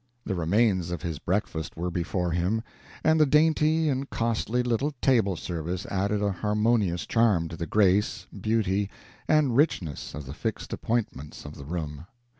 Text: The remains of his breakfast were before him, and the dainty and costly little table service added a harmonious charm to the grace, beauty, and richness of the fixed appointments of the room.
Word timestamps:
The 0.25 0.33
remains 0.33 0.89
of 0.89 1.03
his 1.03 1.19
breakfast 1.19 1.77
were 1.77 1.91
before 1.91 2.31
him, 2.31 2.63
and 3.03 3.19
the 3.21 3.25
dainty 3.27 3.87
and 3.87 4.09
costly 4.09 4.63
little 4.63 4.95
table 4.99 5.35
service 5.35 5.85
added 5.91 6.23
a 6.23 6.31
harmonious 6.31 7.05
charm 7.05 7.47
to 7.49 7.55
the 7.55 7.67
grace, 7.67 8.25
beauty, 8.35 8.89
and 9.27 9.55
richness 9.55 10.15
of 10.15 10.25
the 10.25 10.33
fixed 10.33 10.73
appointments 10.73 11.45
of 11.45 11.53
the 11.53 11.65
room. 11.65 12.07